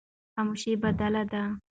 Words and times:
خاموشي 0.35 0.71
بدله 0.81 1.21
ده. 1.31 1.41